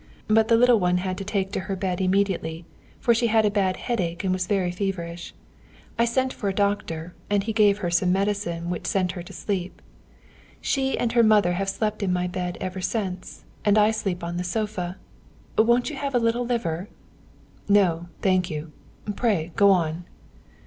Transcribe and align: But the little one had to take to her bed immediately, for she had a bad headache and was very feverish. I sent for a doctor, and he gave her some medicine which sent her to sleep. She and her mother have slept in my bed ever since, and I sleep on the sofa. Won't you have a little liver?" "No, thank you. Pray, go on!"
But 0.27 0.47
the 0.47 0.55
little 0.57 0.79
one 0.79 0.97
had 0.97 1.15
to 1.19 1.23
take 1.23 1.51
to 1.51 1.59
her 1.59 1.75
bed 1.75 2.01
immediately, 2.01 2.65
for 2.99 3.13
she 3.13 3.27
had 3.27 3.45
a 3.45 3.51
bad 3.51 3.77
headache 3.77 4.23
and 4.23 4.33
was 4.33 4.47
very 4.47 4.71
feverish. 4.71 5.35
I 5.99 6.05
sent 6.05 6.33
for 6.33 6.49
a 6.49 6.55
doctor, 6.55 7.13
and 7.29 7.43
he 7.43 7.53
gave 7.53 7.77
her 7.77 7.91
some 7.91 8.11
medicine 8.11 8.71
which 8.71 8.87
sent 8.87 9.11
her 9.11 9.21
to 9.21 9.31
sleep. 9.31 9.79
She 10.59 10.97
and 10.97 11.11
her 11.11 11.21
mother 11.21 11.53
have 11.53 11.69
slept 11.69 12.01
in 12.01 12.11
my 12.11 12.25
bed 12.25 12.57
ever 12.59 12.81
since, 12.81 13.45
and 13.63 13.77
I 13.77 13.91
sleep 13.91 14.23
on 14.23 14.37
the 14.37 14.43
sofa. 14.43 14.97
Won't 15.55 15.91
you 15.91 15.95
have 15.97 16.15
a 16.15 16.17
little 16.17 16.47
liver?" 16.47 16.89
"No, 17.69 18.07
thank 18.23 18.49
you. 18.49 18.71
Pray, 19.15 19.51
go 19.55 19.69
on!" 19.69 20.05